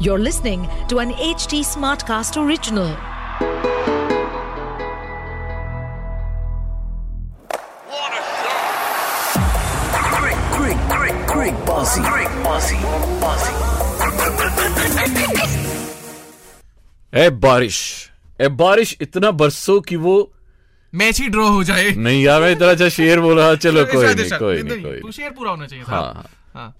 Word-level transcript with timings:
You're 0.00 0.18
listening 0.18 0.68
to 0.88 0.98
an 0.98 1.12
HT 1.12 1.60
Smartcast 1.64 2.36
original. 2.36 2.88
Great, 10.14 10.36
great, 10.52 10.78
great, 10.88 11.26
great 11.26 11.66
bossy. 11.66 12.02
Great 12.02 12.32
bossy. 12.42 12.78
Bossy. 13.20 13.52
ए 17.12 17.28
बारिश 17.42 17.76
ए 18.40 18.48
बारिश 18.60 18.96
इतना 19.02 19.30
बरसो 19.40 19.80
कि 19.88 19.96
वो 20.04 20.14
मैच 20.92 21.20
ही 21.20 21.28
ड्रॉ 21.34 21.46
हो 21.48 21.62
जाए 21.64 21.90
नहीं 21.96 22.22
यार 22.22 22.40
मैं 22.40 22.50
इतना 22.52 22.70
अच्छा 22.70 22.88
शेर 22.96 23.20
बोला 23.20 23.54
चलो 23.64 23.84
कोई 23.92 24.14
नहीं 24.14 24.38
कोई 24.38 24.62
नहीं 24.62 24.82
कोई 24.82 24.98
तो 25.00 25.06
नहीं 25.06 25.12
शेर 25.12 25.30
पूरा 25.38 25.50
होना 25.50 25.66
चाहिए 25.66 25.84
था 25.84 25.90
हाँ 25.90 26.26
हाँ 26.54 26.74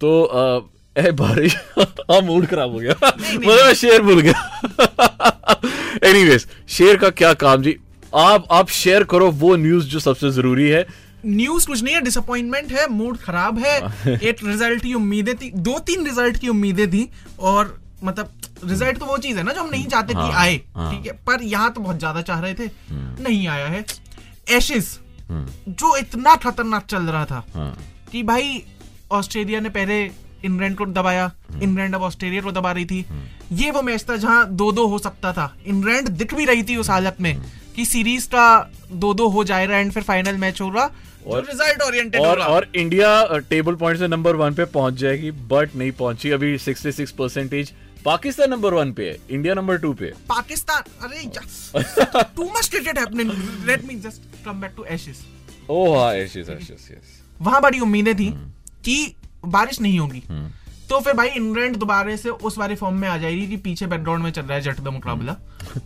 तो 0.00 0.10
ए 0.98 1.10
बारिश। 1.12 1.56
हाँ 2.10 2.20
मूड 2.22 2.46
खराब 2.46 2.72
हो 2.72 2.78
गया। 2.78 2.92
मतलब 3.04 3.64
मैं 3.66 3.74
शेर 3.74 4.02
भूल 4.02 4.20
गया। 4.20 5.60
एनीवेज 6.08 6.46
शेर 6.68 6.96
का 6.96 7.10
क्या 7.12 7.32
काम 7.42 7.62
जी? 7.62 7.76
आप 8.14 8.46
आप 8.50 8.68
शेयर 8.70 9.04
करो 9.04 9.30
वो 9.32 9.54
न्यूज़ 9.56 9.86
जो 9.88 10.00
सबसे 10.00 10.30
ज़रूरी 10.30 10.68
है। 10.68 10.86
न्यूज़ 11.26 11.66
कुछ 11.66 11.82
नहीं 11.82 11.94
है 11.94 12.00
डिसअपॉइंटमेंट 12.00 12.72
है 12.72 12.88
मूड 12.90 13.16
खराब 13.18 13.58
है। 13.58 13.76
एक 14.08 14.44
रिज़ल्ट 14.44 14.82
की 14.82 14.94
उम्मीदें 14.94 15.34
थी 15.36 15.50
दो 15.58 15.78
तीन 15.86 16.04
रिज़ल्ट 16.06 16.36
की 16.36 16.48
उम्मीदें 16.48 16.90
थी 16.90 17.08
और 17.40 17.78
मतलब 18.04 18.32
रिज़ल्ट 18.64 18.98
तो 18.98 19.06
वो 19.06 19.16
चीज़ 19.18 19.36
है 19.38 19.42
ना 19.42 19.52
जो 19.52 19.60
हम 19.62 19.70
नहीं 19.70 19.86
चाहते 19.86 20.14
कि 20.14 20.20
हाँ, 20.20 20.32
आए 20.34 20.60
हाँ। 20.76 20.90
ठीक 20.92 21.06
है? 21.06 21.12
पर 21.26 21.42
यहाँ 21.42 21.72
तो 21.72 21.80
बहुत 21.80 21.98
ज़्यादा 21.98 22.22
चाह 22.22 22.40
रहे 22.40 22.54
थे 22.54 22.64
हम्म। 22.88 23.22
नहीं 23.22 23.46
आया 23.48 23.66
है। 23.66 23.84
एशिस 24.50 24.98
जो 25.30 25.96
इतना 25.96 26.34
खतरनाक 26.36 26.86
चल 26.86 27.02
रहा 27.04 27.24
था 27.24 27.44
हाँ। 27.54 27.76
कि 28.12 28.22
भाई 28.22 28.62
ऑस्ट्रेलिया 29.12 29.60
ने 29.60 29.68
पहले 29.68 30.02
इंग्लैंड 30.44 30.76
को 30.76 30.86
दबाया। 30.86 31.30
इंग्लैंड 31.62 31.94
अब 31.94 32.02
ऑस्ट्रेलिया 32.02 32.42
को 32.42 32.52
दबा 32.52 32.72
रही 32.72 32.84
थी। 32.84 33.04
ये 33.52 33.70
वो 33.70 33.82
मैच 33.82 34.04
था 34.08 34.16
जहाँ 34.16 34.48
दो 34.52 34.70
दो 34.72 34.86
हो 34.86 34.98
सकता 34.98 35.32
था। 35.32 35.54
इंग्लैंड 35.66 36.08
दिख 36.10 36.34
भी 36.34 36.44
रही 36.44 36.62
थी 36.62 36.76
उस 36.76 36.90
हालत 36.90 37.20
में 37.20 37.34
कि 37.76 37.84
सीरीज़ 37.86 38.28
का 38.28 38.48
दो 38.92 39.12
दो 39.14 39.28
हो 39.28 39.44
जाएगा 39.44 39.76
एंड 39.76 39.92
फिर 39.92 40.02
फाइनल 40.02 40.36
मैच 40.36 40.60
होगा। 40.60 40.90
और 41.26 41.44
रिज़ल्ट 41.44 41.82
ओरिएंटेड 41.82 42.20
और 42.20 42.38
और 42.40 42.66
इंडिया 42.76 43.38
टेबल 43.50 43.74
पॉइंट 43.74 43.98
से 43.98 44.08
नंबर 44.08 44.36
वन 44.36 44.54
पे 44.54 44.64
पहुँच 44.74 44.94
जाएगी 44.94 45.30
बट 45.30 45.74
नहीं 45.76 45.92
पहुँची। 45.92 46.30
अभी 46.30 46.56
66 46.58 47.10
परसेंटेज 47.12 47.72
पाकिस्तान 48.04 48.50
नंबर 48.50 48.74
वन 48.74 48.92
पे 48.92 49.08
है 49.08 49.16
इंडिया 49.30 49.54
नंबर 49.54 49.78
टू 49.78 49.92
पे 49.94 50.12
पाकिस्तान 50.28 50.82
अरे 51.02 51.24
too 52.36 52.44
much 52.56 52.68
cricket 52.68 52.98
happening 52.98 53.30
let 53.66 53.84
me 53.84 53.94
just 54.00 54.44
come 54.44 54.60
back 54.60 54.72
to 54.76 54.84
Ashes 54.90 55.24
oh 55.70 55.98
हाँ 55.98 56.12
एशिस 56.14 56.48
एशिस 56.50 56.90
यस 56.90 57.18
वहाँ 57.40 57.60
बड़ी 57.62 57.80
उम्मीदें 57.80 58.14
थी 58.16 58.30
कि 58.84 59.14
बारिश 59.46 59.80
नहीं 59.80 59.98
होगी। 59.98 60.22
तो 60.88 61.00
फिर 61.00 61.14
भाई 61.14 61.28
इंग्लैंड 61.28 61.76
दोबारे 61.76 62.16
से 62.16 62.30
उस 62.30 62.56
वाले 62.58 62.74
फॉर्म 62.76 62.96
में 62.96 63.08
आ 63.08 63.16
जाएगी 63.16 63.46
कि 63.46 63.56
पीछे 63.58 63.86
बैकग्राउंड 63.86 64.22
में 64.24 64.30
चल 64.30 64.42
रहा 64.42 64.54
है 64.54 64.60
जट 64.62 64.80
द 64.80 64.88
मुकाबला। 64.88 65.32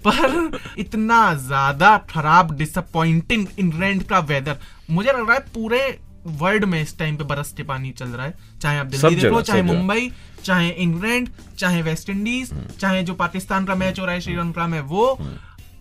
पर 0.07 0.59
इतना 0.79 1.35
ज़्यादा 1.37 1.97
खराब 2.11 2.57
डिसअपॉइंटिंग 2.59 3.47
इंग्लैंड 3.59 4.03
का 4.05 4.19
वेदर 4.21 4.59
मुझे 4.91 5.09
लग 5.09 5.19
रहा 5.19 5.35
है 5.35 5.41
पूरे 5.55 5.81
वर्ल्ड 6.27 6.65
में 6.65 6.81
इस 6.83 6.97
टाइम 6.99 7.17
पे 7.17 7.25
बरस 7.25 7.53
के 7.53 7.63
पानी 7.63 7.91
चल 7.93 8.09
रहा 8.09 8.27
है। 8.27 8.35
चाहे 8.61 8.79
आप 8.79 8.87
दिल्ली 8.87 9.15
देखो 9.15 9.29
जगह, 9.29 9.41
चाहे 9.43 9.63
मुंबई 9.63 10.11
चाहे 10.45 10.69
इंग्लैंड 10.71 11.29
चाहे 11.59 11.83
वेस्ट 11.83 12.11
इंडीज 12.11 12.53
चाहे 12.81 13.03
जो 13.03 13.15
पाकिस्तान 13.17 13.65
का 13.65 13.75
मैच 13.75 14.01
हो 14.01 14.05
रहा 14.05 14.15
है 14.15 14.21
श्रीलंका 14.21 14.67
में 14.67 14.81
वो 14.83 15.07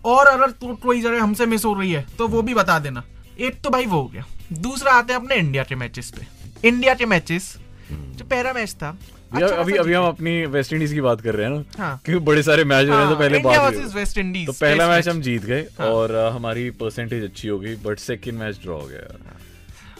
और 0.06 0.26
अगर 0.26 0.50
तो 0.52 0.74
कोई 0.76 1.02
जगह 1.02 1.22
हमसे 1.22 1.46
मिस 1.46 1.64
हो 1.64 1.74
रही 1.74 1.92
है 1.92 2.04
तो 2.18 2.28
वो 2.28 2.42
भी 2.42 2.54
बता 2.54 2.78
देना। 2.78 3.02
एक 3.40 3.60
तो 3.62 3.70
भाई 3.70 3.86
वो 3.86 4.00
हो 4.00 4.08
गया। 4.08 4.24
दूसरा 4.52 4.92
आते 4.92 5.12
हैं 5.12 5.20
अपने 5.20 5.36
इंडिया 5.36 5.64
के 5.64 5.74
मैचेस 5.74 6.10
पे। 6.10 6.26
इंडिया 6.64 6.94
के 6.94 7.06
मैचेस 7.06 7.54
जो 7.90 8.24
पहला 8.24 8.52
मैच 8.52 8.72
था। 8.82 8.96
अच्छा 9.32 9.46
अभी 9.46 9.72
खासा 9.72 9.82
अभी 9.82 9.92
हम 9.92 10.04
अपनी 10.04 10.34
वेस्ट 10.46 10.72
इंडीज 10.72 10.92
की 10.92 11.00
बात 11.00 11.20
कर 11.20 11.34
रहे 11.34 11.46
हैं 11.46 11.52
ना 11.54 11.82
हाँ। 11.82 12.00
क्योंकि 12.04 12.24
बड़े 12.24 12.42
सारे 12.42 12.64
मैच 12.64 12.88
हो 12.88 12.92
रहे 12.92 12.98
हैं 12.98 13.08
तो 13.08 13.14
हाँ, 13.14 13.20
पहले 13.20 13.38
बात 13.38 13.94
वेस्ट 13.94 14.18
इंडीज 14.18 14.46
तो 14.46 14.52
पहला 14.52 14.88
मैच 14.88 15.08
हम 15.08 15.20
जीत 15.22 15.44
गए 15.44 15.66
और 15.80 16.14
हमारी 16.34 16.68
परसेंटेज 16.80 17.24
अच्छी 17.24 17.48
हो 17.48 17.58
गई 17.58 17.74
बट 17.84 17.98
सेकंड 17.98 18.38
मैच 18.38 18.58
ड्रॉ 18.62 18.78
हो 18.80 18.86
गया। 18.86 19.00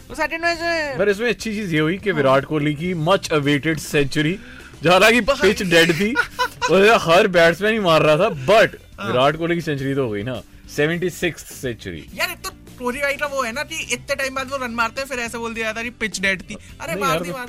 तो 0.08 0.38
में 0.38 0.98
पर 0.98 1.08
इसमें 1.08 1.28
अच्छी 1.28 1.54
चीज़ 1.54 1.74
ये 1.74 1.80
हुई 1.80 1.98
कि 1.98 2.12
विराट 2.12 2.44
कोहली 2.44 2.74
की 2.74 2.92
मच 3.04 3.30
अवेटेड 3.32 3.78
सेंचुरी 3.78 4.38
जो 4.82 4.90
हालाँकि 4.90 5.20
पिच 5.20 5.62
डेड 5.62 5.92
थी 6.00 6.14
और 6.70 6.88
हर 7.02 7.28
बैट्समैन 7.36 7.72
ही 7.72 7.78
मार 7.80 8.02
रहा 8.02 8.16
था 8.16 8.28
बट 8.48 8.76
विराट 9.06 9.36
कोहली 9.36 9.54
की 9.54 9.60
सेंचुरी 9.60 9.94
तो 9.94 10.04
हो 10.04 10.10
गई 10.10 10.22
ना 10.22 10.40
76 10.76 11.38
सेंचुरी 11.38 12.04
यार 12.14 12.36
तो 12.44 12.50
कोहली 12.78 13.00
भाई 13.00 13.16
का 13.16 13.26
वो 13.26 13.42
है 13.42 13.52
ना 13.52 13.62
कि 13.62 13.80
इतने 13.92 14.14
टाइम 14.14 14.34
बाद 14.34 14.50
वो 14.50 14.56
रन 14.56 14.70
मारते 14.70 15.00
हैं 15.00 15.08
फिर 15.08 15.18
ऐसे 15.18 15.38
बोल 15.38 15.54
दिया 15.54 15.66
जाता 15.66 15.80
है 15.80 15.90
पिच 16.00 16.20
डेड 16.20 16.42
थी। 16.42 16.56
अरे 16.80 16.94
मार 17.00 17.20
दी 17.20 17.30
तो 17.30 17.36
मार। 17.38 17.46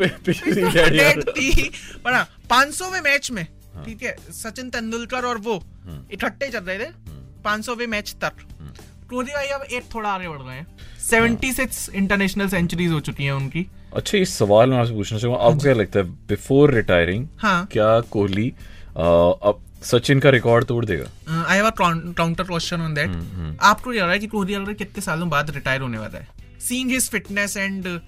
डेड 0.90 1.30
थी। 1.30 1.70
पर 2.04 2.14
हाँ, 2.14 2.28
500वें 2.50 3.02
मैच 3.02 3.32
में 3.32 3.48
हाँ। 3.76 3.86
ठीक 3.86 4.04
है 4.04 4.16
सचिन 4.34 4.70
तेंदुलकर 4.70 5.26
और 5.26 5.38
वो 5.40 5.62
इकट्ठे 6.12 6.50
चल 6.50 6.60
रहे 6.60 6.80
थे। 6.80 6.92
500वें 7.44 7.88
मैच 7.88 8.16
तक। 8.24 8.34
कोहली 9.10 9.32
भाई 9.32 9.48
अब 9.48 9.64
एक 9.64 9.84
थोड़ा 9.96 10.10
आगे 10.10 10.28
बढ़ 10.28 10.42
गए 10.42 10.54
हैं। 10.54 10.68
76 11.02 11.90
इंटरनेशनल 11.96 12.48
सेंचुरीज 12.50 12.92
हो 12.92 13.00
चुकी 13.00 13.24
हैं 13.24 13.32
उनकी। 13.32 13.66
अच्छा 13.96 14.18
इस 14.18 14.38
सवाल 14.38 14.70
मैं 14.70 14.78
आपसे 14.78 14.94
पूछना 14.94 15.18
चाहूँगा 15.20 15.44
आपको 15.44 15.60
क्या 15.60 15.74
लगता 15.74 16.00
है 16.00 16.06
बिफोर 16.28 16.74
रिटायरिंग 16.74 17.28
हाँ। 17.40 17.66
क्या 17.72 18.00
कोहली 18.12 18.50
अब 18.98 19.62
सचिन 19.84 20.20
का 20.20 20.30
रिकॉर्ड 20.30 20.66
तोड़ 20.66 20.86
देगा। 20.86 21.44
I 21.44 21.58
have 21.58 21.66
a 21.66 21.72
counter 21.72 22.44
question 22.44 22.82
on 22.82 22.94
that 22.94 23.58
आपको 23.62 23.92
लग 23.92 23.98
रहा 23.98 24.12
है 24.12 24.20
कि 24.20 24.28
कोहली 24.28 24.54
अगर 24.54 24.74
कितने 24.76 25.02
सालों 25.02 25.30
बाद 25.30 25.50
रिटायर 25.52 25.82
होने 25.82 25.98
वाला 25.98 26.18
है? 26.18 26.28
Seeing 26.62 26.92
his 26.92 27.10
fitness 27.12 27.58
and 27.58 27.84
the 27.84 28.00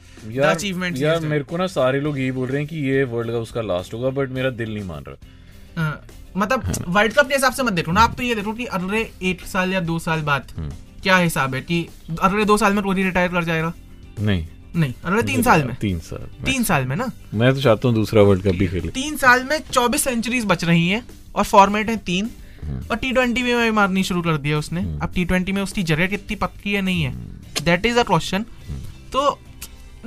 achievements 0.45 1.01
यार 1.01 1.19
मेरे 1.21 1.43
को 1.43 1.57
ना 1.57 1.67
सारे 1.69 1.99
लोग 2.01 2.19
यही 2.19 2.31
बोल 2.31 2.47
रहे 2.47 2.57
हैं 2.57 2.67
कि 2.67 2.87
ये 2.87 3.03
वर्ल्ड 3.05 3.31
कप 3.31 3.41
उसका 3.41 3.61
लास्ट 3.63 3.93
होगा 3.93 4.09
बट 4.11 4.29
मेरा 4.31 4.49
दिल 4.51 4.73
नहीं 4.73 4.83
मान 4.85 5.03
रहा। 5.07 5.81
हाँ, 5.81 6.05
मतलब 6.37 6.73
वर्ल्ड 6.87 7.13
कप 7.13 7.27
के 7.27 7.33
हिसाब 7.33 7.53
से 7.53 7.63
मत 7.63 7.73
देखो 7.73 7.91
ना। 7.91 8.01
आप 8.01 8.15
तो 8.17 8.23
ये 8.23 8.35
देखो 8.35 8.53
कि 8.53 8.65
अगले 8.77 9.07
एक 9.23 9.45
साल 9.47 9.73
या 9.73 9.79
दो 9.81 9.99
साल 9.99 10.21
बाद 10.23 10.51
हम्म। 10.57 10.69
क्या 11.03 11.17
हिसाब 11.17 11.55
है 11.55 11.61
कि 11.61 11.87
अगले 12.21 12.45
दो 12.45 12.57
साल 12.57 12.73
में 12.73 12.83
कोहली 12.83 13.03
रिटायर 13.03 13.29
कर 13.31 13.43
जाएगा? 13.43 13.73
नहीं। 14.19 14.45
नहीं 14.75 14.93
अगले 15.03 15.21
तीन 15.23 15.43
साल 15.43 15.63
में। 15.63 15.75
तीन 15.75 15.99
साल 16.01 16.27
तीन 16.45 16.63
साल 16.63 16.85
में 16.85 16.95
ना? 16.95 17.11
मैं 17.33 17.53
तो 17.53 17.61
चाहता 17.61 17.87
हूँ 17.87 17.95
दूसरा 17.95 18.21
वर्ल्ड 18.21 18.43
कप 18.43 18.55
भी 18.55 18.67
खेले। 18.67 18.91
तीन 18.93 19.15
साल 19.17 19.43
में 19.43 19.59
चौबीस 19.71 20.03
सेंचुरीज 20.03 20.45
बच 20.45 20.63
रही 20.63 20.87
हैं। 20.89 21.05
और 21.35 21.43
फॉर्मेट 21.43 21.89
है 21.89 21.97
तीन। 21.97 22.29
हम्म। 22.63 22.83
और 22.91 22.97
टी 22.97 23.11
ट्वेंटी 23.11 23.43
में 23.43 23.57
भी 23.57 23.71
मारनी 23.71 24.03
शुरू 24.03 24.21
कर 24.21 24.37
दिया 24.37 24.57
उसने। 24.57 24.81
अब 24.81 25.11
टी 25.15 25.25
ट्वेंटी 25.25 25.51
में 25.51 25.61
उसकी 25.61 25.83
जगह 25.83 26.07
कितनी 26.07 26.35
पक्की 26.35 26.73
है 26.73 26.81
नहीं 26.81 27.03
है। 27.03 27.11
Hmm. 27.11 27.65
That 27.65 27.85
is 27.85 27.99
a 27.99 28.03
question 28.03 28.45
तो 29.11 29.39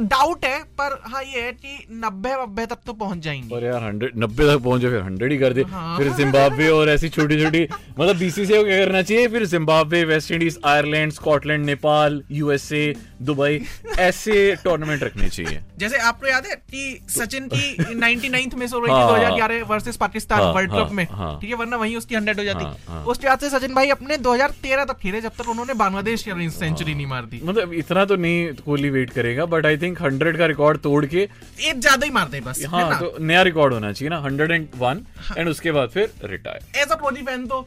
डाउट 0.01 0.45
है 0.45 0.59
पर 0.79 0.99
हाँ 1.07 1.23
ये 1.25 1.41
है 1.43 1.53
कि 1.53 1.87
नब्बे 2.05 2.35
वब्बे 2.35 2.67
तक 2.67 2.79
तो 2.87 2.93
पहुँच 2.95 3.19
जाएँगे। 3.19 3.49
पर 3.49 3.65
यार 3.65 3.83
हंड्रेड 3.83 4.13
नब्बे 4.19 4.45
तक 4.47 4.63
पहुँचे 4.65 4.89
फिर 4.91 5.01
हंड्रेड 5.03 5.33
ही 5.33 5.39
कर 5.39 5.53
दे। 5.53 5.63
हाँ। 5.69 5.97
फिर 5.99 6.13
जिम्बाब्वे 6.13 6.69
और 6.69 6.89
ऐसी 6.89 7.09
छोटी 7.09 7.43
छोटी 7.43 7.63
मतलब 7.99 8.17
बीसीसीआई 8.17 8.59
को 8.59 8.65
क्या 8.65 8.85
करना 8.85 9.03
चाहिए? 9.03 9.29
फिर 9.29 9.45
Zimbabwe 9.47 10.03
West 10.05 10.31
Indies 10.31 10.59
Ireland 10.67 11.13
Scotland 11.13 11.65
Nepal 11.67 12.23
USA 12.31 12.95
Dubai 13.23 13.61
ऐसे 13.99 14.55
टूर्नामेंट 14.65 15.03
रखने 15.03 15.29
चाहिए। 15.29 15.61
जैसे 15.79 15.99
आपको 15.99 16.27
याद 16.27 16.47
है 16.47 16.55
कि 16.55 17.07
सचिन 17.11 17.49
की 17.55 17.95
नाइनटी 17.95 18.29
नाइन्थ 18.29 18.55
में 18.55 18.67
सो 18.67 18.79
रही 18.79 18.93
हाँ, 18.93 19.19
थी 19.19 19.41
2011 19.41 19.69
वर्सेस 19.71 19.97
पाकिस्तान 19.97 20.41
हाँ, 20.41 20.53
वर्ल्ड 20.53 20.73
हाँ, 20.73 20.85
कप 20.85 20.93
में 20.93 21.07
हाँ। 21.11 21.39
ठीक 21.41 21.51
है 21.51 21.57
वरना 21.57 21.77
वही 21.77 21.97
उसकी 21.97 22.15
100 22.15 22.39
हो 22.39 22.45
जाती। 22.45 23.05
उसके 23.11 23.27
बाद 23.27 23.39
से 23.39 23.51
सचिन 23.51 23.75
भाई 23.75 23.89
अपने 23.89 24.17
2013 24.19 24.85
तक 24.85 24.99
खेले 24.99 25.21
जब 25.21 25.33
तक 25.39 25.49
उन्होंने 25.49 25.75
बांग्लादेश 25.75 26.25
सेंचुरी 26.29 26.95
नहीं 26.95 27.07
मार 27.07 27.25
दी। 27.25 27.41
मतलब 27.45 27.73
इतना 27.75 28.05
तो 28.05 28.17
नहीं 28.17 28.47
कोहली 28.57 28.91
वेट 28.91 29.11
करेगा 29.11 29.45
बट 29.47 29.67
आई 29.67 29.77
थिंक 29.77 29.88
हंड्रेड 29.97 30.39
का 30.39 30.47
रिकॉर्ड 30.47 30.79
तोड़ 30.81 31.05
के 31.07 31.19
एक 31.19 31.81
ज़्यादा 31.81 32.07
ही 32.07 32.11
मारते 32.13 32.37
हैं 32.37 32.45
बस 32.45 32.65
हाँ 32.69 32.99
तो 32.99 33.17
नया 33.21 33.43
रिकॉर्ड 33.43 33.73
होना 33.75 33.93
चाहिए 33.93 34.11
ना 34.11 34.19
हंड्रेड 34.21 34.51
एंड 34.51 34.69
वन 34.79 35.05
एंड 35.39 35.49
उसके 35.49 35.73
बाद 35.73 35.89
फिर 35.89 36.13
रिटायर 36.25 36.81
एज 36.81 36.89
अ 36.89 36.97
फ़ैन 36.97 37.47
तो 37.47 37.61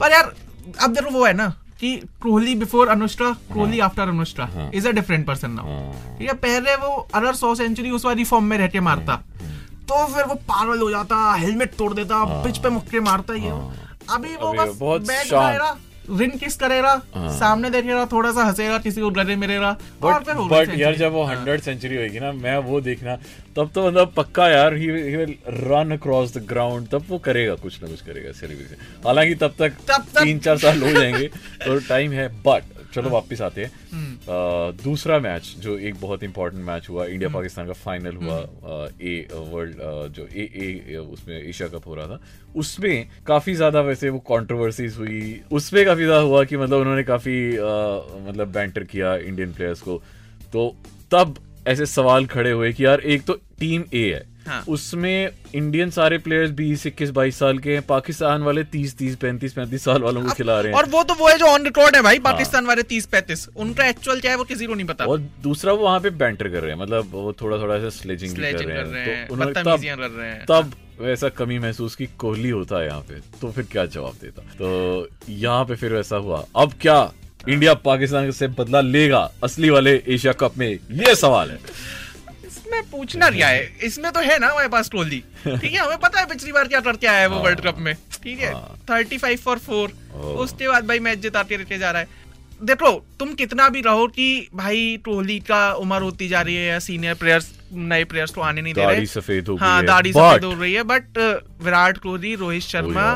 पर 0.00 0.12
यार 0.12 0.32
अब 0.82 0.94
देखो 0.94 1.10
वो 1.10 1.24
है 1.26 1.32
ना 1.32 1.48
कि 1.80 1.96
Kohli 2.22 2.54
before 2.54 2.88
Anushka 2.88 3.30
Kohli 3.54 3.80
after 3.80 4.08
Anushka 4.08 4.70
is 4.74 4.88
a 4.88 4.90
different 4.90 5.26
person 5.26 5.50
now 5.50 5.66
ठीक 6.18 6.28
है 6.28 6.34
पहले 6.38 6.74
वो 6.76 6.90
अगर 7.14 7.34
सौ 7.34 7.54
सेंचुरी 7.54 7.90
उस 7.90 8.04
वाली 8.04 8.24
फॉर्म 8.24 8.44
में 8.44 8.56
रह 8.58 8.66
के 8.68 8.80
मारता। 8.80 9.16
तो 9.88 10.04
फिर 10.14 10.24
वो 10.24 10.34
पागल 10.48 10.80
हो 10.80 10.90
जाता 10.90 11.16
हेलमेट 11.34 11.74
तोड़ 11.74 11.92
देता 11.94 12.24
पिच 12.44 12.58
पे 12.58 12.68
मुक्के 12.70 13.00
मारता 13.00 13.34
ये। 13.36 13.50
अभी 14.10 14.36
वो 14.36 14.52
बस 14.52 14.76
बहुत 14.80 15.06
रिन 16.10 16.30
किस 16.30 16.56
करेगा? 16.56 16.94
सामने 17.16 17.70
देखेगा 17.70 18.04
थोड़ा 18.12 18.32
सा 18.32 18.44
हंसेगा 18.44 18.78
किसी 18.78 19.00
को 19.00 19.10
गले 19.10 19.36
मिलेगा 19.36 19.76
और 20.02 20.14
बट 20.14 20.24
फिर 20.26 20.34
बट 20.52 20.74
यार 20.78 20.94
जब 20.96 21.12
वो 21.12 21.22
हंड्रेड 21.24 21.60
सेंचुरी 21.60 21.96
होगी 21.96 22.20
ना 22.20 22.32
मैं 22.32 22.56
वो 22.58 22.80
देखना 22.80 23.16
तब 23.56 23.70
तो 23.74 23.86
मतलब 23.86 24.12
पक्का 24.16 24.48
यार 24.48 24.74
he 24.74 24.90
will 24.90 25.34
run 25.48 25.90
across 25.90 26.36
the 26.36 26.44
ground 26.48 26.88
तब 26.88 27.04
वो 27.08 27.18
करेगा 27.18 27.54
कुछ 27.54 27.82
ना 27.82 27.88
कुछ 27.88 28.00
करेगा 28.00 28.32
सेलिब्रेशन 28.32 29.06
हालाँकि 29.06 29.34
तब 29.34 29.54
तक 29.58 29.76
तब 29.88 30.06
तक- 30.14 30.24
तीन 30.24 30.38
चार 30.38 30.58
साल 30.58 30.82
हो 30.82 30.90
जाएँगे 30.90 31.28
तो 31.64 31.78
टाइम 31.88 32.12
है 32.12 32.28
बट 32.42 32.81
चलो 32.92 33.02
हाँ। 33.04 33.12
वापस 33.12 33.40
आते 33.42 33.64
हैं 33.64 33.70
हम्म। 33.92 34.82
दूसरा 34.82 35.18
मैच 35.20 35.54
जो 35.58 35.78
एक 35.80 36.00
बहुत 36.00 36.22
इंपॉर्टेंट 36.22 36.64
मैच 36.64 36.88
हुआ 36.88 37.06
इंडिया 37.06 37.28
हम्म। 37.28 37.38
पाकिस्तान 37.38 37.66
का 37.66 37.72
फाइनल 37.74 38.16
हुआ 38.16 38.38
ए 39.02 39.26
वर्ल्ड 39.32 39.76
जो 40.12 40.26
ए 40.26 40.48
ए 40.56 40.96
उसमें 40.96 41.36
एशिया 41.38 41.68
कप 41.68 41.86
हो 41.86 41.94
रहा 41.94 42.06
था 42.06 42.20
उसमें 42.56 43.08
काफ़ी 43.26 43.54
ज़्यादा 43.54 43.80
वैसे 43.80 44.08
वो 44.08 44.18
कंट्रोवर्सीज 44.30 44.96
हुई 44.98 45.40
उसमें 45.52 45.84
काफ़ी 45.84 46.04
ज़्यादा 46.04 46.22
हुआ 46.22 46.44
कि 46.44 46.56
मतलब 46.56 46.80
उन्होंने 46.80 47.02
काफ़ी 47.04 47.38
मतलब 48.26 48.52
बैंटर 48.52 48.84
किया 48.86 49.16
इंडियन 49.16 49.52
प्लेयर्स 49.52 49.80
को 49.80 50.02
तो 50.52 50.74
तब 51.12 51.34
ऐसे 51.68 51.86
सवाल 51.86 52.26
खड़े 52.26 52.50
हुए 52.50 52.72
कि 52.72 52.84
यार 52.84 53.00
एक 53.06 53.24
तो 53.24 53.34
टीम 53.58 53.84
ए 53.94 54.04
है 54.04 54.31
हाँ। 54.46 54.64
उसमें 54.68 55.30
इंडियन 55.54 55.90
सारे 55.90 56.18
प्लेयर्स 56.18 56.50
बीस 56.50 56.86
इक्कीस 56.86 57.10
बाईस 57.10 57.38
साल 57.38 57.58
के 57.58 57.72
हैं। 57.72 57.82
पाकिस्तान 57.82 58.42
वाले 58.42 58.64
तीस 58.64 58.96
तीस 58.96 59.16
पैंतीस 59.16 59.52
पैंतीस 59.52 59.84
साल 59.84 60.02
वालों 60.02 60.22
को 60.22 60.30
खिला 60.30 60.60
रहे 60.60 60.72
हैं। 60.72 60.78
और 60.78 60.88
वो 60.88 61.02
तो 61.02 61.14
वो 61.14 61.28
है 61.28 61.38
जो 61.38 61.46
ऑन 61.46 61.64
रिकॉर्ड 61.64 61.96
है 61.96 62.02
भाई 62.02 62.18
पाकिस्तान 62.18 62.66
वाले 62.66 62.82
तीस 62.82 63.06
पैंतीस। 63.06 63.48
उनका 63.56 63.86
एक्चुअल 63.86 64.20
क्या 64.20 64.30
है 64.30 64.36
वो 64.36 64.44
किसी 64.44 64.66
को 64.66 64.74
नहीं 64.74 64.86
पता। 64.86 65.04
और 65.04 65.18
दूसरा 65.42 65.72
वो 65.72 65.84
वहाँ 65.84 66.00
पे 66.00 66.10
बैंटर 66.10 66.48
कर 66.48 66.60
रहे 66.60 66.72
हैं। 66.72 66.78
मतलब 66.78 67.08
वो 67.10 67.32
थोड़ा 67.32 67.58
थोड़ा 67.58 67.78
सा 67.78 67.88
स्लेजिंग 67.88 68.36
कर 68.36 68.42
रहे 68.42 68.76
हैं। 68.76 69.06
हैं, 69.06 69.26
तो 69.28 69.34
उन्होंने 69.34 69.62
तब 69.62 69.82
कर 69.84 70.10
रहे 70.10 70.30
हैं। 70.30 70.46
तब 70.48 70.72
वैसा 71.00 71.28
कमी 71.28 71.58
महसूस 71.58 71.96
की 71.96 72.06
कोहली 72.06 72.50
होता 72.50 72.80
है 72.80 72.86
यहाँ 72.86 73.00
पे। 73.00 73.14
तो 73.40 73.50
फिर 73.52 73.64
क्या 73.64 73.86
जवाब 73.86 74.14
देता? 74.22 74.42
तो 74.42 75.08
यहाँ 75.28 75.64
पे 75.64 75.74
फिर 75.74 75.92
वैसा 75.92 76.16
हुआ। 76.16 76.44
अब 76.56 76.72
क्या 76.80 77.12
इंडिया 77.48 77.74
पाकिस्तान 77.74 78.30
से 78.30 78.46
बदला 78.48 78.80
लेगा 78.80 79.30
असली 79.44 79.70
वाले 79.70 80.02
एशिया 80.08 80.32
कप 80.32 80.58
में? 80.58 80.68
ये 80.90 81.14
सवाल 81.14 81.50
है। 81.50 81.58
इसमें 82.72 82.90
पूछना 82.90 83.28
क्या 83.30 83.48
है? 83.48 83.68
इसमें 83.84 84.10
तो 84.12 84.20
है 84.20 84.38
ना 84.38 84.48
हमारे 84.48 84.68
पास 84.68 84.90
टोली 84.90 85.22
ठीक 85.44 85.72
है 85.72 85.78
हमें 85.78 85.98
पता 85.98 86.20
है 86.20 86.26
पिछली 86.26 86.52
बार 86.52 86.68
क्या 86.68 86.80
करके 86.80 87.06
आया 87.06 87.20
है 87.20 87.26
वो 87.28 87.38
वर्ल्ड 87.40 87.60
कप 87.60 87.78
में। 87.78 87.94
ठीक 88.22 88.38
है 88.40 88.52
हाँ। 88.52 88.76
थर्टी 88.90 89.18
फाइव 89.18 89.38
फॉर 89.38 89.58
फोर 89.58 89.92
उसके 90.40 90.68
बाद 90.68 90.86
भाई 90.86 90.98
मैच 91.00 91.18
जिताते 91.18 91.56
रहते 91.56 91.78
जा 91.78 91.90
रहा 91.90 92.02
है। 92.02 92.20
देखो 92.62 92.90
तुम 93.18 93.32
कितना 93.34 93.68
भी 93.68 93.80
रहो 93.80 94.06
कि 94.08 94.48
भाई 94.54 94.96
टोली 95.04 95.38
का 95.42 95.72
उम्र 95.74 96.00
होती 96.02 96.28
जा 96.28 96.40
रही 96.40 96.54
है 96.54 96.66
या 96.66 96.78
सीनियर 96.78 97.14
प्लेयर्स 97.14 97.50
नए 97.72 98.04
प्लेयर्स 98.04 98.30
को 98.30 98.40
आने 98.40 98.62
नहीं 98.62 98.74
दे 98.74 98.86
रहे। 98.86 99.06
सफ़ेद 99.08 99.48
हो 99.48 99.56
हाँ 99.56 99.84
दाढ़ी 99.84 100.12
सफ़ेद 100.12 100.44
हो 100.44 100.52
रही 100.54 100.72
है 100.72 100.82
बट 100.86 101.18
विराट 101.62 101.98
कोहली 101.98 102.34
रोहित 102.34 102.62
शर्मा 102.62 103.06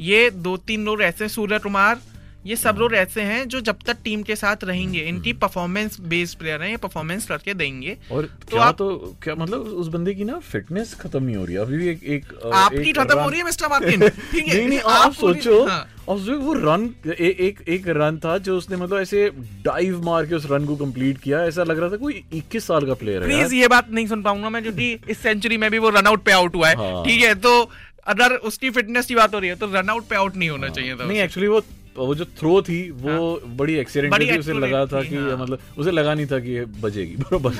ये 0.00 0.30
दो 0.30 0.56
तीन 0.66 0.84
लोग 0.84 1.02
ऐसे 1.02 1.28
सूर्य 1.28 1.58
कुमार 1.58 2.00
ये 2.46 2.56
सब 2.56 2.76
लोग 2.78 2.94
ऐसे 2.94 3.22
हैं 3.22 3.46
जो 3.48 3.60
जब 3.60 3.76
तक 3.86 3.96
टीम 4.04 4.22
के 4.22 4.36
साथ 4.36 4.64
रहेंगे 4.64 5.00
इनकी 5.02 5.30
हम्म। 5.30 5.40
परफॉर्मेंस 5.40 5.98
बेस्ड 6.08 6.38
प्लेयर 6.38 6.62
हैं 6.62 6.70
ये 6.70 6.76
परफॉर्मेंस 6.76 7.26
करके 7.26 7.54
देंगे। 7.54 7.96
और 8.12 8.24
तो 8.42 8.46
क्या 8.50 8.62
आप- 8.62 8.78
तो 8.78 9.16
क्या 9.22 9.34
मतलब 9.34 9.60
उस 9.76 9.88
बंदे 9.88 10.14
की 10.14 10.24
ना 10.24 10.38
फिटनेस 10.46 10.94
खत्म 10.94 11.22
नहीं 11.22 11.36
हो 11.36 11.44
रही 11.44 11.56
अभी 11.56 11.78
भी 11.78 11.88
एक 11.88 12.04
एक 12.16 12.32
आपकी 12.54 12.92
खत्म 12.92 13.18
हो 13.18 13.28
रही 13.28 13.38
है 13.38 13.44
मिस्टर 13.44 13.68
मार्किन 13.68 14.08
ठीक 14.08 14.48
है 14.48 14.56
नहीं 14.56 14.68
नहीं 14.68 14.78
आप 14.96 15.12
सोचो 15.14 15.64
हाँ। 15.66 15.84
और 16.08 16.16
उसमें 16.16 16.36
वो 16.36 16.52
रन 16.54 16.84
ए, 17.08 17.36
एक 17.40 17.60
एक 17.68 17.88
रन 17.96 18.18
था 18.24 18.36
जो 18.38 18.56
उसने 18.58 18.76
मतलब 18.76 18.98
ऐसे 18.98 19.28
डाइव 19.64 20.02
मार 20.04 20.26
के 20.26 20.34
उस 20.34 20.46
रन 20.50 20.64
को 20.64 20.76
कंप्लीट 20.76 21.18
किया 21.18 21.42
ऐसा 21.44 21.64
लग 21.64 21.78
रहा 21.78 21.90
था 21.90 21.96
कोई 21.96 22.22
21 22.34 22.66
साल 22.66 22.86
का 22.86 22.94
प्लेयर 22.94 23.22
है 23.22 23.28
प्लीज़ 23.28 23.54
ये 23.54 23.68
बात 23.68 23.90
नहीं 23.90 24.06
सुन 24.06 24.22
पाऊँगा 24.22 24.50
मैं 24.50 24.62
क्योंकि 24.62 24.92
इस 25.08 25.18
सेंचुरी 25.18 25.56
में 25.56 25.70
भी 25.70 25.78
वो 25.78 25.90
रन 25.90 26.06
आउट 26.06 26.22
पे 26.22 26.32
आउट 26.32 26.54
हुआ 26.54 26.68
है। 26.68 26.76
हाँ। 26.76 27.04
ठीक 27.04 27.22
है 27.22 27.34
तो 27.40 27.58
अगर 28.06 28.34
उसकी 28.48 28.70
फिटनेस 28.70 29.06
की 29.06 29.14
बात 29.14 29.34
हो 29.34 29.38
रही 29.38 29.50
है 29.50 29.56
तो 29.56 29.66
रन 29.72 29.88
आउट 29.90 30.06
पे 30.06 30.16
आउट 30.16 30.36
नहीं 30.36 30.48
होना 30.50 30.68
चाहिए 30.68 30.94
था 30.94 31.04
नहीं 31.04 31.18
एक्चुअली 31.20 31.48
वो 31.48 31.60
वो 31.98 32.14
जो 32.14 32.24
थ्रो 32.38 32.60
थी 32.62 32.78
वो 32.92 33.10
हाँ। 33.10 33.56
बड़ी 33.56 33.74
एक्सीडेंट 33.74 34.14
थी 34.14 34.38
उसे 34.38 34.52
लगा 34.54 34.84
था 34.86 35.02
कि 35.02 35.16
हाँ। 35.16 35.36
मतलब 35.36 35.58
उसे 35.78 35.90
लगा 35.90 36.14
नहीं 36.14 36.26
था 36.26 36.38
कि 36.40 36.50
ये 36.50 36.64
बजेगी 36.80 37.16
बराबर 37.22 37.54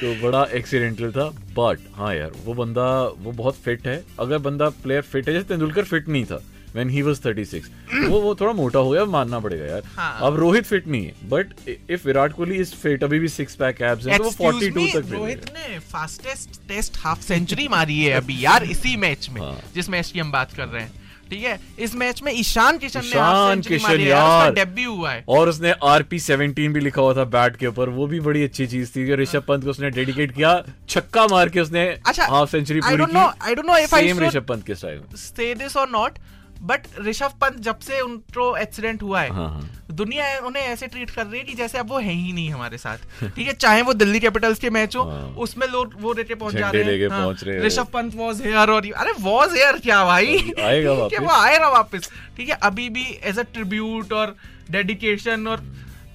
तो 0.00 0.14
बड़ा 0.22 0.44
एक्सीडेंटल 0.54 1.10
था 1.10 1.28
बट 1.58 1.80
हाँ 1.94 2.14
यार 2.14 2.32
वो 2.44 2.54
बंदा 2.54 2.88
वो 3.18 3.32
बहुत 3.32 3.56
फिट 3.56 3.86
है 3.86 4.02
अगर 4.20 4.38
बंदा 4.40 4.68
प्लेयर 4.82 5.02
फिट 5.02 5.28
है 5.28 5.34
जैसे 5.34 5.48
तेंदुलकर 5.48 5.84
फिट 5.84 6.08
नहीं 6.08 6.24
था 6.24 6.42
when 6.74 6.90
he 6.90 7.02
was 7.02 7.20
36 7.20 7.64
वो 8.08 8.20
वो 8.20 8.34
थोड़ा 8.34 8.52
मोटा 8.52 8.78
हो 8.78 8.90
गया 8.90 9.04
मानना 9.06 9.38
पड़ेगा 9.40 9.64
यार 9.64 9.82
हाँ। 9.96 10.18
अब 10.22 10.36
रोहित 10.36 10.64
फिट 10.64 10.86
नहीं 10.88 11.06
है 11.06 11.28
but 11.28 11.52
if 11.68 12.06
Virat 12.06 12.32
Kohli 12.32 12.56
is 12.56 12.74
fit 12.74 13.04
अभी 13.04 13.18
भी 13.18 13.28
सिक्स 13.28 13.54
पैक 13.54 13.82
एब्स 13.82 14.06
हैं 14.06 14.18
तो 14.18 14.24
वो 14.24 14.30
Excuse 14.30 14.62
42 14.62 14.78
me, 14.78 14.94
तक 14.94 15.12
रोहित 15.12 15.50
ने 15.50 15.78
फास्टेस्ट 15.90 16.60
टेस्ट 16.68 16.96
हाफ़ 16.98 17.20
सेंचुरी 17.22 17.68
मारी 17.68 18.00
है 18.00 18.12
अभी 18.12 18.44
यार 18.44 18.64
इसी 18.66 18.96
मैच 18.96 19.28
में 19.30 19.40
हाँ। 19.40 19.58
जिस 19.74 19.90
मैच 19.90 20.10
की 20.10 20.18
हम 20.18 20.32
बात 20.32 20.52
कर 20.52 20.68
रहे 20.68 20.82
हैं 20.82 21.01
ठीक 21.32 21.44
है? 21.44 21.58
इस 21.78 21.94
मैच 21.94 22.22
में 22.22 22.32
ईशान 22.32 22.78
किशन 22.78 23.00
ईशान 23.04 23.60
किशन 23.60 24.00
यार। 24.00 24.52
डेब्यू 24.52 24.94
हुआ 24.94 25.12
है। 25.12 25.24
और 25.28 25.48
उसने 25.48 25.72
आरपी 25.84 26.18
17 26.18 26.72
भी 26.72 26.80
लिखा 26.80 27.02
हुआ 27.02 27.14
था 27.14 27.24
बैट 27.34 27.56
के 27.56 27.66
ऊपर। 27.66 27.88
वो 27.88 28.06
भी 28.06 28.20
बड़ी 28.20 28.44
अच्छी 28.44 28.66
चीज़ 28.66 28.90
थी 28.90 29.14
ऋषभ 29.14 29.44
पंत 29.48 29.64
को 29.64 29.70
उसने 29.70 29.90
डेडिकेट 29.90 30.34
किया। 30.34 30.52
छक्का 30.88 31.26
मार 31.26 31.48
के 31.48 31.60
उसने 31.60 31.86
अच्छा, 32.06 32.26
हाफ़ 32.26 32.50
सेंचुरी 32.50 32.80
पूरी 32.80 33.04
की। 33.04 33.18
I 33.42 33.54
don't 33.54 33.66
know 33.66 33.76
if 33.76 33.94
I 33.94 34.08
same 34.08 34.20
Rishabh 34.20 34.46
Pant 34.48 34.66
के 34.66 34.74
स्टाइल 34.74 35.00
स्टे 35.16 35.42
से 35.42 35.54
दिस 35.54 35.76
और 35.76 35.88
नॉट 35.88 36.18
बट 36.62 36.82
ऋषभ 37.00 37.32
पंत 37.40 37.58
जब 37.60 37.78
से 37.78 38.00
उनको 38.00 38.56
एक्सीडेंट 38.56 39.02
हुआ 39.02 39.20
है 39.20 39.30
हाँ, 39.30 39.48
हाँ। 39.50 39.94
दुनिया 39.94 40.26
उन्हें 40.38 40.62
ऐसे 40.62 40.86
ट्रीट 40.86 41.10
कर 41.10 41.26
रही 41.26 41.38
है 41.40 41.44
कि 41.44 41.54
जैसे 41.54 41.78
अब 41.78 41.88
वो 41.90 41.98
है 41.98 42.12
ही 42.12 42.32
नहीं 42.32 42.50
हमारे 42.50 42.78
साथ 42.78 42.98
ठीक 43.26 43.46
है 43.46 43.52
चाहे 43.54 43.82
वो 43.82 43.92
दिल्ली 43.94 44.20
कैपिटल्स 44.20 44.58
के 44.58 44.70
मैच 44.70 44.96
हो 44.96 45.02
हाँ। 45.02 45.22
उसमें 45.38 45.66
लोग 45.68 45.94
वो 46.00 46.12
रेटे 46.12 46.34
पहुँच 46.34 46.54
जा 46.54 46.70
रहे 46.70 46.96
हैं। 46.96 47.60
ऋषभ 47.60 47.86
पंत 47.92 48.14
वॉज़ 48.14 48.42
हेयर 48.42 48.70
और 48.70 48.86
अरे 48.94 49.12
वॉज़ 49.20 49.56
हेयर 49.56 49.78
क्या 49.78 50.04
भाई 50.04 50.36
आएगा 50.60 50.94
ठीक 51.08 51.18
है, 51.18 51.18
वापस। 51.18 51.20
वो 51.20 51.42
आएगा 51.42 51.68
वापस 51.68 52.10
ठीक 52.36 52.48
है 52.48 52.58
अभी 52.62 52.88
भी 52.90 53.04
एज 53.22 53.38
अ 53.38 53.42
ट्रिब्यूट 53.54 54.12
और 54.12 54.36
डेडिकेशन 54.70 55.46
और 55.46 55.64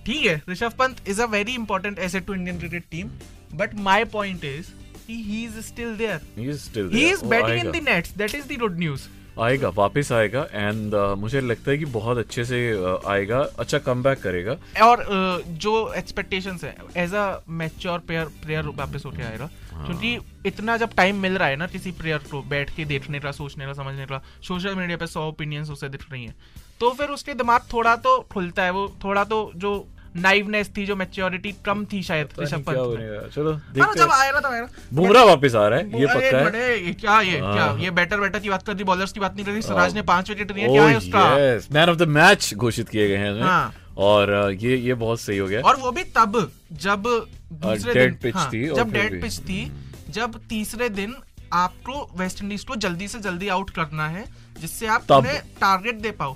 ठीक 0.05 0.25
है 0.25 0.41
Rishabh 0.49 0.73
Pant 0.79 1.07
is 1.07 1.21
a 1.21 1.25
very 1.27 1.53
important 1.55 1.99
asset 1.99 2.25
to 2.25 2.33
Indian 2.33 2.59
cricket 2.59 2.83
team 2.91 3.09
but 3.53 3.75
my 3.81 4.03
point 4.13 4.45
is 4.45 4.71
he 5.09 5.43
is 5.43 5.59
still 5.61 5.95
there 5.97 6.21
He 6.37 6.49
is 6.53 6.63
still 6.63 6.91
he 6.93 6.99
there. 6.99 7.13
Is 7.13 7.23
वो 7.23 7.29
बैटिंग 7.29 7.51
इन 7.51 7.67
आएगा। 7.67 7.79
The 7.79 7.83
nets 7.89 8.17
that 8.17 8.35
is 8.35 8.47
the 8.47 8.57
good 8.59 8.79
news 8.79 9.07
आएगा 9.41 9.69
वापस 9.69 10.11
आएगा 10.11 10.47
and 10.53 10.93
uh, 10.93 11.17
मुझे 11.17 11.41
लगता 11.41 11.71
है 11.71 11.77
कि 11.77 11.85
बहुत 11.85 12.17
अच्छे 12.17 12.45
से 12.45 12.59
uh, 12.75 13.05
आएगा 13.05 13.39
अच्छा 13.59 13.79
कम 13.79 14.03
करेगा। 14.03 14.57
और 14.85 14.99
अ, 14.99 15.41
जो 15.47 15.93
एक्सपेक्टेशंस 15.93 16.63
है 16.63 16.75
as 16.97 17.13
a 17.13 17.39
mature 17.49 17.99
player 17.99 18.25
player 18.25 18.65
वापस 18.65 19.03
होके 19.05 19.23
आएगा। 19.23 19.49
क्योंकि 19.85 20.19
इतना 20.45 20.77
जब 20.77 20.93
टाइम 20.97 21.15
मिल 21.15 21.37
रहा 21.37 21.47
है 21.47 21.55
ना 21.55 21.67
किसी 21.67 21.91
प्लेयर 21.91 22.17
को 22.17 22.41
बैठ 22.41 22.75
के 22.75 22.85
देखने 22.85 23.19
का 23.19 23.31
सोचने 23.31 23.65
का 23.65 23.73
समझने 23.73 24.05
का 24.05 24.23
सोशल 24.47 24.75
मीडिया 24.75 24.97
पे 24.97 25.07
सौ 25.07 25.27
ओपिनियंस 25.27 25.69
उसे 25.69 25.89
दिख 25.89 26.11
रही 26.11 26.25
हैं। 26.25 26.35
तो 26.79 26.91
फिर 26.91 27.07
उसके 27.07 27.33
दिमाग 27.33 27.61
थोड़ा 27.73 27.95
तो 27.95 28.19
खुलता 28.19 28.63
है 28.63 28.71
वो 28.71 28.97
थोड़ा 29.03 29.23
तो 29.23 29.51
जो 29.55 29.87
नाइवनेस 30.15 30.69
थी 30.77 30.85
जो 30.85 30.95
मैच्योरिटी 30.95 31.51
कम 31.65 31.85
थी 31.85 32.01
शायद 32.03 32.29
ऋषभ 32.39 32.63
पंत। 32.67 33.31
चलो 33.35 33.53
हाँ, 33.53 33.93
जब 33.95 34.11
आएगा 34.11 34.39
तब 34.39 34.45
आएगा 34.45 34.67
बुमराह 34.93 35.23
वापस 35.23 35.55
आ 35.55 35.67
रहा 35.67 35.79
है 35.79 35.99
ये 36.01 36.07
पक्का 36.07 36.57
है? 36.57 36.85
ये 36.85 36.93
क्या 36.93 37.19
ये 37.21 37.39
क्या 37.39 37.63
हाँ। 37.63 37.77
ये 37.79 37.91
बैटर 37.91 38.19
बैटर 38.19 38.39
की 38.39 38.49
बात 38.49 38.63
कर 38.63 38.73
दी 38.73 38.83
बॉलर्स 38.83 39.11
की 39.11 39.19
बात 39.19 39.35
नहीं 39.35 39.45
कर 39.45 39.51
रही 39.51 39.61
सिराज 39.61 39.93
ने 39.95 40.01
पाँच 40.03 40.29
विकेट 40.29 40.51
लिए 40.51 40.67
क्या 40.67 40.85
है 40.85 40.97
उसका? 40.97 41.25
मैन 41.73 41.89
ऑफ़ 41.89 41.97
द 41.97 42.07
मैच 42.09 42.53
घोषित 42.55 42.89
किए 42.89 43.07
गए 43.07 43.17
हैं। 43.17 43.41
हाँ। 43.41 43.73
और 43.97 44.31
ये 44.53 44.77
ये 44.77 44.93
बहुत 44.95 45.19
सही 45.21 45.37
हो 45.37 45.47
गया। 45.47 45.61
और 45.61 45.75
वो 45.75 45.91
भी 45.91 46.03
तब 46.15 46.51
जब 46.73 47.03
दूसरे 47.53 48.09
pitch 48.23 48.35
हाँ, 48.35 48.49
थी 48.53 48.65
जब 48.67 48.91
डेड 48.91 49.21
पिच 49.21 49.39
थी 49.39 49.71
जब 50.09 50.39
तीसरे 50.49 50.89
दिन 50.89 51.15
आपको 51.53 52.09
वेस्ट 52.17 52.43
इंडीज 52.43 52.63
को 52.63 52.75
जल्दी 52.75 53.07
से 53.07 53.19
जल्दी 53.19 53.47
आउट 53.47 53.69
करना 53.69 54.07
है 54.07 54.25
जिससे 54.59 54.87
आप 54.87 55.11
उन्हें 55.11 55.39
टारगेट 55.61 55.95
दे 55.95 56.11
पाओ। 56.11 56.35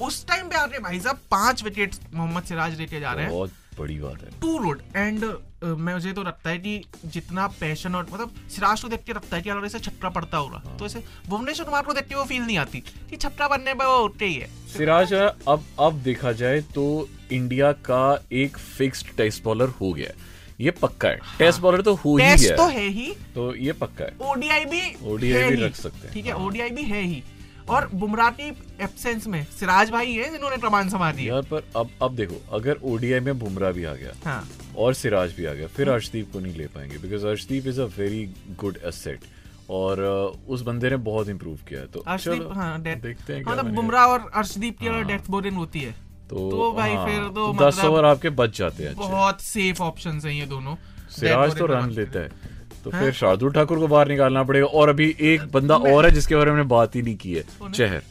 उस 0.00 0.26
टाइम 0.26 0.48
पे 0.48 0.56
आके 0.56 0.78
भाई 0.80 1.00
साहब 1.00 1.20
पाँच 1.30 1.62
विकेट 1.64 1.94
मोहम्मद 2.14 2.42
सिराज 2.44 2.78
लेके 2.78 3.00
जा 3.00 3.12
रहे 3.12 3.24
हैं। 3.24 3.32
बहुत 3.32 3.52
बड़ी 3.78 3.98
बात 3.98 4.22
है। 4.22 4.30
टू 4.40 4.56
रोड 4.58 4.80
एंड 4.96 5.24
मुझे 5.64 6.12
तो 6.12 6.22
लगता 6.22 6.50
है 6.50 6.58
कि 6.58 6.82
जितना 7.06 7.46
पैशन 7.60 7.94
और 7.94 8.06
मतलब 8.12 8.34
सिराज 8.50 8.80
को 8.80 8.88
देख 8.88 9.02
के 9.06 9.12
लगता 9.12 9.36
है 9.36 9.42
कि 9.42 9.50
ऐसे 9.66 9.78
छक्का 9.80 10.08
पड़ता 10.08 10.36
होगा। 10.36 10.62
हाँ। 10.66 10.76
तो 10.78 10.86
ऐसे 10.86 11.02
भुवनेश्वर 11.28 11.66
कुमार 11.66 11.82
को 11.82 11.92
देख 11.92 12.08
के 12.08 12.14
वो 12.14 12.24
फील 12.24 12.42
नहीं 12.42 12.58
आती 12.58 12.80
कि 13.10 13.16
छक्का 13.16 13.48
बनने 13.48 13.74
पर 13.74 13.86
वो 13.86 13.98
उठते 14.04 14.26
ही 14.26 14.34
है। 14.34 14.48
सिराज 14.68 15.12
अब 15.12 15.64
अब 15.80 16.00
देखा 16.02 16.32
जाए 16.34 16.60
तो 16.74 17.08
इंडिया 17.32 17.72
का 17.88 18.02
एक 18.34 18.56
फिक्स्ड 18.58 19.16
टेस्ट 19.16 19.44
बॉलर 19.44 19.68
हो 19.80 19.92
गया 19.92 20.08
है। 20.08 20.28
ये 20.60 20.70
पक्का 20.72 21.08
है। 21.08 21.18
टेस्ट 21.38 21.60
बॉलर 21.60 21.82
तो 21.82 21.94
हो 21.94 22.16
ही 22.16 22.24
टेस्ट 22.24 22.44
गया 22.44 22.56
तो 22.56 22.66
है। 22.66 22.74
है 22.74 22.88
ही। 22.88 23.12
तो 23.34 23.54
ये 23.56 23.72
पक्का 23.74 24.04
है। 24.04 24.16
ओडीआई 24.22 24.64
भी 24.64 24.80
है 24.80 25.50
भी 25.50 25.64
रख 25.64 25.74
सकते 25.76 25.98
हैं, 25.98 26.12
ठीक 26.14 26.26
है 26.26 26.32
हाँ। 26.32 26.46
ओडीआई 26.46 26.70
भी 26.70 26.82
है 26.84 27.02
ही। 27.02 27.22
और 27.70 27.88
बुमराह 27.94 28.30
की 28.30 28.48
एब्सेंस 28.82 29.26
में 29.26 29.42
सिराज 29.58 29.90
भाई 29.90 30.12
है 30.12 30.30
जिन्होंने 30.30 30.56
कमान 30.58 30.88
संभाल 30.88 31.18
यार 31.20 31.42
पर 31.50 31.64
अब 31.76 31.90
अब 32.02 32.14
देखो 32.16 32.40
अगर 32.56 32.78
ओडीआई 32.92 33.20
में 33.20 33.38
बुमराह 33.38 33.72
भी 33.72 33.84
आ 33.84 33.94
गया 33.94 34.12
हाँ। 34.24 34.42
और 34.76 34.94
सिराज 34.94 35.34
भी 35.36 35.44
आ 35.44 35.52
गया 35.52 35.66
फिर 35.76 35.90
अर्शदीप 35.90 36.32
को 36.32 36.40
नहीं 36.40 36.54
ले 36.54 36.66
पाएँगे 36.66 36.98
because 36.98 37.26
Arshdeep 37.26 37.66
is 37.66 37.80
a 37.80 37.84
very 37.98 38.24
good 38.60 38.78
asset 38.84 39.24
और 39.70 40.00
uh, 40.04 40.50
उस 40.50 40.62
बंदे 40.62 40.90
ने 40.90 40.96
बहुत 41.08 41.28
इंप्रूव 41.28 41.58
किया 41.68 41.80
है 41.80 41.86
तो 41.86 42.00
अर्शदीप 42.08 42.48
हाँ 42.54 42.80
देखते 42.82 43.32
हैं 43.32 43.42
मतलब। 43.42 43.74
बुमराह 43.74 44.06
और 44.06 44.30
अर्शदीप 44.34 44.78
की 44.78 44.86
अगर 44.86 44.96
हाँ। 44.96 45.06
डेथ 45.06 45.30
बोरिंग 45.30 45.56
होती 45.56 45.80
है 45.80 45.92
तो, 46.30 46.50
तो 46.50 46.72
भाई 46.72 46.94
हाँ, 46.94 47.06
फिर 47.06 47.28
तो 47.28 47.52
दस 47.52 47.78
मतलब 47.78 47.90
ओवर 47.90 48.04
आपके 48.04 48.30
बच 48.30 48.58
जाते 48.58 48.84
हैं 48.84 48.94
बहुत 48.96 49.40
सेफ़ 49.40 49.82
ऑप्शन 49.82 50.20
है 50.24 50.36
ये 50.36 50.46
दोनों। 50.46 50.74
सिराज 51.10 51.56
तो 51.58 51.66
रन 51.66 51.90
लेता 51.90 52.20
है। 52.20 52.58
तो 52.84 52.90
फिर 52.90 53.12
शार्दुल 53.14 53.52
ठाकुर 53.52 53.78
को 53.78 53.86
बाहर 53.88 54.08
निकालना 54.08 54.42
पड़ेगा। 54.42 54.66
और 54.66 54.88
अभी 54.88 55.14
एक 55.22 55.50
बंदा 55.52 55.76
और 55.76 56.06
है 56.06 56.10
जिसके 56.10 56.36
बारे 56.36 56.52
में 56.52 56.68
बात 56.68 56.96
ही 56.96 57.02
नहीं 57.02 57.16
की 57.16 57.34
है 57.34 57.44
चहर। 57.72 58.02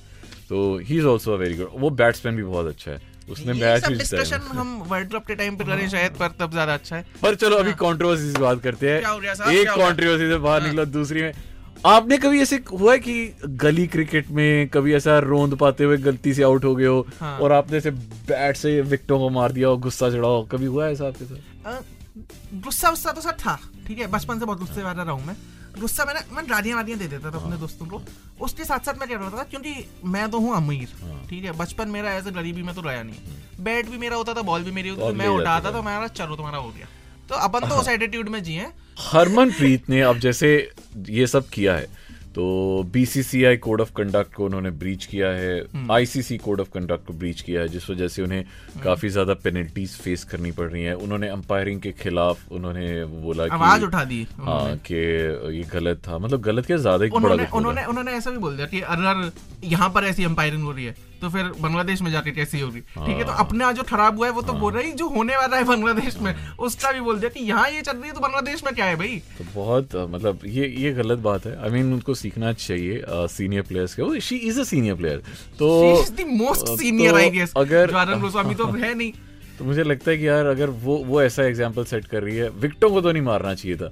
तो 0.50 0.78
he 0.80 0.98
is 0.98 1.06
also 1.08 1.38
very 1.38 1.56
good 1.56 1.70
वो 1.76 1.90
बैट्समैन 1.92 2.36
भी 2.36 2.44
बहुत 2.44 2.68
अच्छा 2.68 2.92
है। 2.92 3.02
उसने 3.30 3.54
मैच 3.54 3.88
भी 3.88 3.96
डिस्कशन 3.96 4.48
हम 4.52 4.78
वर्ल्ड 4.90 5.14
कप 5.14 5.26
के 5.26 5.36
टाइम 5.36 5.58
पे 5.58 5.64
करें 5.66 5.88
शायद 5.90 6.12
पर 6.12 6.32
तब 6.40 6.52
ज़्यादा 6.52 6.74
अच्छा 6.74 6.96
है। 6.96 7.06
पर 7.22 7.36
चलो 7.36 7.56
अभी 7.58 7.74
कंट्रोवर्सी 7.82 8.32
से 8.32 8.40
बात 8.40 8.62
करते 8.64 8.88
हो। 8.88 8.94
है 8.94 8.98
हैं 8.98 9.52
एक 9.52 9.70
हो 9.70 9.82
है? 9.82 9.88
कंट्रोवर्सी 9.88 10.28
से 10.30 10.38
बाहर 10.40 10.64
निकला 10.64 10.84
दूसरी 10.94 11.22
में 11.22 11.32
आपने 11.86 12.18
कभी 12.18 12.42
ऐसे 12.42 12.60
हुआ 12.72 12.92
है 12.92 13.00
कि 13.00 13.14
गली 13.58 13.86
क्रिकेट 13.88 14.30
में 14.32 14.68
कभी 14.70 14.94
ऐसा 14.94 15.18
रोंद 15.20 15.56
पाते 15.58 15.84
हुए 15.84 15.98
गलती 16.00 16.34
से 16.34 16.44
आउट 16.44 16.66
हो 16.66 16.74
गए 16.76 16.86
हो? 16.86 17.06
हाँ। 17.20 17.38
और 17.40 17.52
आपने 17.52 17.78
ऐसे 17.78 17.92
बैट 17.92 18.58
से 18.58 18.80
विकेटों 18.82 19.20
को 19.20 19.30
मार 19.30 19.52
दिया 19.52 19.68
हो 19.68 19.78
गुस्सा 19.78 20.10
चढ़ा 20.10 20.28
हो? 20.28 20.42
कभी 20.52 20.66
हुआ 20.66 20.86
है 20.86 20.92
ऐसा 20.92 21.08
आपके 21.08 21.26
साथ? 21.26 21.84
गुस्सा 22.54 22.90
उस्सा 22.90 23.12
तो 23.12 23.22
सर 23.22 23.32
था 23.46 23.60
ठीक 23.88 24.00
है? 24.00 24.08
बचपन 24.08 24.40
से 24.40 24.46
बहुत 24.46 24.60
गुस्से 24.60 24.84
वाला 24.84 25.04
रहा 25.04 25.14
हूँ 25.14 25.26
मैं। 25.26 25.36
गुस्सा 25.80 26.06
मैंने 26.06 26.20
मैं 26.32 26.44
गाड़ियाँ 26.50 26.78
वादियाँ 26.78 27.00
दे 27.00 27.08
देता 27.08 27.32
था 27.32 27.38
अपने 27.38 27.50
हाँ। 27.50 27.60
दोस्तों 27.60 27.86
को। 27.86 28.02
उसके 28.42 28.64
साथ 28.66 28.80
साथ 28.80 29.00
मैं 29.00 29.08
क्या 29.10 29.18
करता 29.18 29.38
था 29.38 29.44
क्योंकि 29.44 29.74
मैं 30.06 30.30
तो 30.32 30.40
हूँ 30.40 30.56
अमीर 30.56 30.94
हाँ। 31.02 31.26
ठीक 31.30 31.44
है? 31.44 31.52
बचपन 31.52 31.90
मेरा 31.90 32.14
ऐसे 32.14 32.32
गरीबी 32.32 32.64
में 32.64 32.74
तो 32.76 32.82
रहा 32.82 33.04
नहीं। 33.04 33.64
बैट 33.64 33.90
भी 33.90 33.98
मेरा 33.98 34.16
होता 34.16 34.34
था 34.34 34.42
बॉल 34.42 34.64
भी 34.64 34.72
मेरी 34.72 34.90
होती 34.90 35.14
थी 35.14 35.18
मैं 35.18 35.28
उठाता 35.28 35.72
तो। 35.72 35.82
मेरा 35.82 36.08
चलो 36.08 36.36
तुम्हारा 36.36 36.58
हो 36.58 36.70
गया। 36.70 36.88
तो 37.30 37.36
अपन 37.36 37.68
तो 37.70 37.76
उस 37.76 37.88
एटीट्यूड 37.88 38.30
में 38.30 38.42
जिए। 38.44 38.68
हरमनप्रीत 39.00 39.90
ने 39.90 40.02
अब 40.02 40.20
जैसे 40.20 40.72
ये 41.10 41.28
सब 41.28 41.50
किया 41.50 41.74
है 41.76 41.88
तो 42.36 42.44
बीसीसीआई 42.94 43.58
कोड 43.58 43.82
ऑफ़ 43.82 43.92
कंडक्ट 43.98 44.34
को 44.34 44.46
उन्होंने 44.46 44.70
ब्रीच 44.72 45.06
किया 45.06 45.30
है। 45.30 45.88
आईसीसी 45.92 46.38
कोड 46.38 46.60
ऑफ़ 46.62 46.70
कंडक्ट 46.74 47.06
को 47.08 47.14
ब्रीच 47.14 47.42
किया 47.42 47.62
है 47.62 47.68
जिस 47.68 47.90
वजह 47.90 48.08
से 48.08 48.22
उन्हें 48.22 48.40
हम्म। 48.40 48.84
काफ़ी 48.84 49.10
ज़्यादा 49.10 49.34
पेनल्टीज 49.44 49.96
फेस 49.98 50.24
करनी 50.24 50.52
पड़ 50.52 50.70
रही 50.70 50.84
है। 50.84 50.94
उन्होंने 50.98 51.28
अंपायरिंग 51.30 51.82
के 51.82 51.92
खिलाफ 52.02 52.52
उन्होंने 52.52 53.06
बोला 53.18 53.48
कि 53.48 53.56
आवाज़ 53.56 53.84
उठा 53.86 54.04
दी 54.04 54.26
हाँ 54.40 54.76
कि 54.86 54.96
ये 54.96 55.64
गलत 55.74 56.02
था। 56.08 56.18
मतलब 56.18 56.42
गलत 56.42 56.66
क्या 56.66 56.78
ज़्यादा 56.78 57.06
ही 57.06 57.12
उन्होंने 57.12 57.48
उन्होंने 57.54 57.86
उन्होंने 57.86 58.12
ऐसा 58.12 58.32
भी 58.32 58.38
बोल 58.38 58.56
दिया 58.56 58.68
कि 58.68 58.82
अगर 58.96 59.32
यहाँ 59.66 59.90
पर 59.90 60.04
ऐसी 60.06 60.24
अंपायरिंग 60.24 60.64
हो 60.64 60.72
रही 60.72 60.86
है। 60.86 60.96
तो 61.22 61.30
फिर 61.30 61.52
बांग्लादेश 61.60 62.02
में 62.02 62.12
जाके 62.12 62.32
कैसी 62.32 62.60
होगी? 62.60 62.80
ठीक 62.80 63.18
है 63.18 63.24
तो 63.24 63.32
हाँ। 63.32 63.46
अपना 63.46 63.72
जो 63.72 63.84
खराब 63.84 64.18
हुआ 64.18 64.28
है 64.28 64.34
वो 64.34 64.42
तो 64.42 64.54
बोल 64.54 64.74
रहा 64.74 64.84
है 64.84 64.92
जो 64.96 65.08
होने 65.10 65.36
वाला 65.38 65.58
है 65.58 65.64
बांग्लादेश 65.66 66.18
में 66.22 66.34
उसका 66.60 66.92
भी 66.92 67.02
बोल 67.02 67.20
दिया 67.20 67.30
कि 67.30 67.44
यहाँ 67.46 67.70
ये 67.72 67.82
चल 67.82 67.98
रही 67.98 68.08
है 68.08 68.14
तो 68.14 68.20
बांग्लादेश 68.20 68.64
में 68.66 68.74
क्या 68.76 68.86
है 68.86 68.96
भाई? 68.96 69.22
तो 69.38 69.46
बहुत 69.56 69.96
मतलब 70.12 70.42
ये 70.46 70.68
ये 70.78 70.92
गलत 70.94 71.20
बात 71.20 71.46
है। 71.46 71.56
आई 71.56 71.70
I 71.70 71.74
मीन 71.74 71.84
mean, 71.84 71.94
उनको 71.94 72.14
सीखना 72.16 72.54
चाहिए 72.54 73.04
सीनियर 73.30 73.64
प्लेयर्स 73.64 73.94
के। 74.00 74.20
She 74.20 74.36
is 74.38 74.60
a 74.60 74.64
senior 74.64 74.96
player 74.96 75.24
तो 75.60 75.70
She 75.82 76.04
is 76.04 76.14
the 76.20 76.30
most 76.42 76.66
तो 76.66 76.78
senior, 76.78 77.14
I 77.16 77.30
guess. 77.36 77.58
अगर 77.58 78.18
गोस्वामी 78.20 78.56
तो 78.56 78.66
है 78.68 78.94
नहीं। 78.94 79.12
तो 79.60 79.66
मुझे 79.66 79.84
लगता 79.84 80.12
है 80.12 80.18
कि 80.18 80.28
यार 80.28 80.46
अगर 80.46 80.70
वो 80.84 80.98
वो 81.06 81.22
ऐसा 81.22 81.44
एग्ज़ाम्पल 81.46 81.84
सेट 81.86 82.06
कर 82.08 82.24
रही 82.24 82.36
है 82.36 82.50
विक्टों 82.62 82.90
को 82.90 83.02
तो 83.02 83.12
नहीं 83.12 83.24
मारना 83.24 83.54
चाहिए 83.54 83.78
था। 83.78 83.88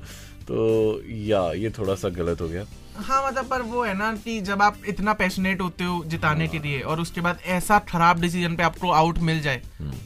तो 0.48 1.02
या 1.28 1.42
ये 1.54 1.70
थोड़ा 1.78 1.96
सा 1.96 2.10
गलत 2.18 2.42
हो 2.42 2.48
गया। 2.50 2.64
हाँ 2.98 3.26
मतलब 3.28 3.46
पर 3.46 3.62
वो 3.62 3.84
है 3.84 3.94
ना 3.98 4.12
कि 4.16 4.40
जब 4.42 4.62
आप 4.62 4.78
इतना 4.88 5.14
पैशनेट 5.14 5.62
होते 5.62 5.84
हो 5.84 6.04
जिताने 6.08 6.48
के 6.48 6.60
लिए 6.60 6.80
और 6.82 7.02
उसके 7.02 7.22
बाद 7.22 7.40
ऐसा 7.48 7.80
खराब 7.90 8.22
डिसीज़न 8.22 8.56
पे 8.56 8.64
आपको 8.64 8.92
आउट 8.92 9.20
मिल 9.20 9.42
जाए 9.42 9.62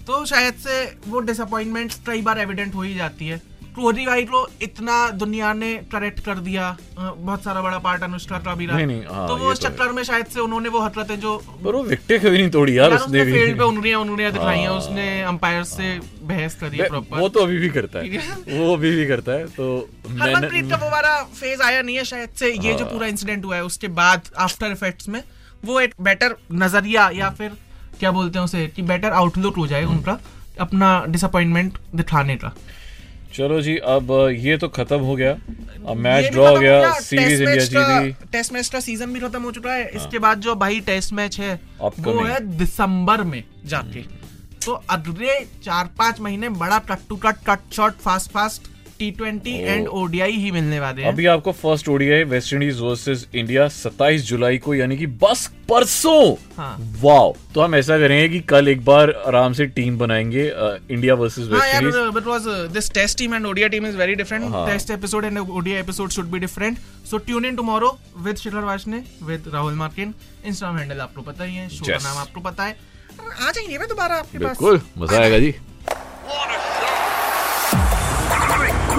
तो 0.07 0.25
शायद 0.25 0.53
से 0.55 0.83
वो 1.07 1.19
डिसअपॉइंटमेंट 1.19 1.93
कई 2.07 2.21
बार 2.21 2.39
एविडेंट 2.39 2.75
हो 2.75 2.81
ही 2.81 2.93
जाती 2.95 3.27
है। 3.27 3.41
कोहली 3.75 4.05
भाई 4.05 4.23
को 4.25 4.39
इतना 4.61 4.95
दुनिया 5.15 5.51
ने 5.53 5.73
करेक्ट 5.91 6.19
कर 6.25 6.39
दिया। 6.39 6.65
बहुत 6.93 7.43
सारा 7.43 7.61
बड़ा 7.61 7.77
पार्ट 7.79 8.03
अनुष्का 8.03 8.37
का 8.39 8.55
भी 8.55 8.65
रहा। 8.65 8.77
नहीं, 8.77 8.87
नहीं, 8.87 9.03
हाँ, 9.05 9.27
तो 9.27 9.35
वो 9.37 9.51
इस 9.51 9.59
तो 9.59 9.67
चक्कर 9.67 9.91
में 9.91 10.01
शायद 10.03 10.25
से 10.25 10.39
उन्होंने 10.39 10.69
वो 10.69 10.79
हरकतें 10.79 11.19
जो 11.19 11.37
पर 11.63 11.75
वो 11.75 11.83
विकटे 11.83 12.17
कभी 12.19 12.37
नहीं 12.37 12.49
तोड़ी 12.51 12.77
यार 12.77 12.89
यार 12.89 12.99
उसने 12.99 13.23
फ़ील्ड 13.25 13.57
पे 13.57 13.63
उंगलियाँ 13.63 13.99
उंगलियाँ 13.99 14.31
दिखाई 14.31 14.59
हैं 14.59 14.67
हाँ। 14.67 14.77
उसने 14.77 15.21
अंपायर 15.23 15.63
से 15.63 15.99
बहस 16.23 16.55
करी 16.55 16.77
प्रॉपर 16.79 17.19
वो 17.19 17.29
तो 17.29 17.39
अभी 17.41 17.57
भी 17.57 17.69
करता 17.69 17.99
है। 17.99 18.19
वो 18.49 18.73
अभी 18.73 18.95
भी 18.95 19.05
करता 19.07 19.31
है 19.31 19.45
तो 19.51 19.67
हरमनप्रीत 20.09 20.69
का 20.69 20.77
वो 20.77 20.89
वाला 20.91 21.15
फ़ेज़ 21.23 21.61
आया 21.61 21.81
नहीं 21.81 21.95
है 21.95 22.03
शायद 22.05 22.29
से। 22.35 22.51
ये 22.51 22.69
हाँ। 22.69 22.77
जो 22.79 22.85
पूरा 22.85 23.07
इंसिडेंट 23.07 23.45
हुआ 23.45 23.55
है 23.55 23.63
उसके 23.65 23.87
बाद 24.01 24.29
आफ्टर 24.39 24.71
इफेक्ट्स 24.71 25.09
में 25.09 25.21
वो 25.63 25.79
एक 25.79 25.93
बेटर 26.01 26.35
नज़रिया 26.65 27.09
या 27.15 27.29
फिर 27.39 27.51
क्या 27.99 28.11
बोलते 28.11 28.39
हैं 28.39 28.45
उसे 28.45 28.67
कि 28.75 28.81
बेटर 28.83 29.11
आउटलुक 29.13 29.57
हो 29.57 29.67
जाए 29.67 29.83
उनका 29.85 30.19
अपना 30.59 30.87
डिसअपॉइंटमेंट 31.07 31.77
दिखाने 31.95 32.35
का। 32.35 32.53
चलो 33.33 33.59
जी 33.61 33.75
अब 33.77 34.11
ये 34.37 34.57
तो 34.57 34.67
खत्म 34.69 34.99
हो 34.99 35.15
गया। 35.15 35.31
अब 35.31 35.97
मैच 35.97 36.31
ड्रॉ 36.31 36.47
हो 36.47 36.59
गया 36.59 36.91
सीरीज़ 36.93 37.43
इंडिया 37.43 37.65
जीती। 37.65 38.25
टेस्ट 38.31 38.53
मैच 38.53 38.67
का 38.69 38.79
सीज़न 38.79 39.13
भी 39.13 39.19
खत्म 39.19 39.41
हो 39.43 39.51
चुका 39.51 39.73
है। 39.73 39.87
इसके 39.89 40.19
बाद 40.19 40.39
जो 40.39 40.55
भाई 40.55 40.79
टेस्ट 40.81 41.13
मैच 41.13 41.39
है 41.39 41.53
वो 41.81 42.23
है 42.23 42.39
दिसंबर 42.57 43.23
में 43.23 43.43
जाके। 43.65 44.01
तो 44.65 44.73
अगले 44.89 45.39
चार 45.63 45.89
पाँच 45.99 46.19
महीने 46.21 46.49
बड़ा 46.57 46.79
cut 46.81 47.07
to 47.09 47.15
cut 47.17 47.35
cut 47.47 47.73
short 47.73 47.95
fast 47.97 48.31
fast. 48.31 48.69
T 49.01 49.09
twenty 49.17 49.53
and 49.59 49.87
ODI 49.99 50.31
ही 50.31 50.49
मिलने 50.51 50.79
वाले 50.79 51.01
हैं 51.01 51.09
अभी 51.11 51.25
आपको 51.33 51.51
first 51.61 51.87
ODI 51.89 52.23
West 52.33 52.53
Indies 52.53 52.79
versus 52.81 53.25
India 53.35 53.67
27 53.77 54.25
जुलाई 54.31 54.57
को 54.65 54.73
यानी 54.75 54.97
कि 54.97 55.05
बस 55.23 55.45
परसों 55.69 56.33
हाँ। 56.57 56.75
वाओ 57.01 57.33
तो 57.55 57.61
हम 57.61 57.75
ऐसा 57.75 57.97
करेंगे 57.99 58.27
कि 58.29 58.39
कल 58.49 58.67
एक 58.67 58.83
बार 58.85 59.11
आराम 59.27 59.53
से 59.59 59.65
टीम 59.77 59.97
बनाएँगे 59.97 60.47
अ, 60.49 60.77
इंडिया 60.91 61.13
वर्सेस 61.23 61.47
हाँ 61.51 61.59
West 61.59 61.81
Indies 61.81 61.99
because 62.19 62.47
uh, 62.53 62.57
this 62.77 62.89
test 62.99 63.17
team 63.21 63.33
and 63.37 63.49
ODI 63.51 63.69
team 63.75 63.87
is 63.91 63.95
very 64.03 64.15
different. 64.21 64.51
हाँ. 64.55 64.65
Test 64.67 64.93
episode 64.97 65.27
and 65.31 65.41
ODI 65.59 65.75
episode 65.79 66.15
should 66.17 66.29
be 66.35 66.43
different. 66.45 66.83
So 67.11 67.19
tune 67.29 67.49
in 67.51 67.59
tomorrow 67.61 67.91
with 68.27 68.43
Shikhar 68.45 68.63
Vashne 68.69 68.99
with 69.31 69.49
Rahul 69.57 69.79
Markin. 69.83 70.13
Instagram 70.45 70.79
handle 70.83 71.01
आपको 71.07 71.21
पता 71.31 71.43
ही 71.43 71.55
है, 71.55 71.67
show 71.69 71.87
का. 71.89 71.97
नाम 72.03 72.17
आपको 72.17 72.41
पता 72.49 72.63
है. 72.63 72.77
आ 73.21 73.51
जाएँगे 73.51 73.77
मैं 73.77 73.87
दोबारा 73.87 74.15
आपके 74.15 74.37
पास. 74.37 74.57
बिल्कुल 74.61 74.81
मज़ा 74.97 75.19
आएगा 75.21 75.39
जी 75.39 75.53